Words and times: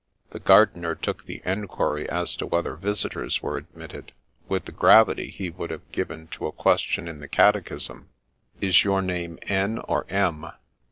The 0.31 0.39
gardener 0.39 0.95
took 0.95 1.25
the 1.25 1.43
enquiry 1.45 2.09
as 2.09 2.35
to 2.37 2.47
whether 2.47 2.75
visitors 2.75 3.43
were 3.43 3.57
admitted, 3.57 4.13
with 4.49 4.65
the 4.65 4.71
gravity 4.71 5.29
he 5.29 5.51
would 5.51 5.69
have 5.69 5.91
given 5.91 6.25
to 6.29 6.47
a 6.47 6.51
question 6.51 7.07
in 7.07 7.19
the 7.19 7.27
catechism: 7.27 8.09
Is 8.59 8.83
your 8.83 9.03
name 9.03 9.37
N. 9.43 9.77
or 9.77 10.07
M. 10.09 10.47